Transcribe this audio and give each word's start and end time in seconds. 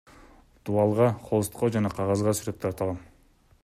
Дубалга, 0.69 1.11
холстко 1.27 1.71
жана 1.77 1.95
кагазга 2.01 2.37
сүрөт 2.41 2.63
тарта 2.65 2.89
алам. 2.89 3.03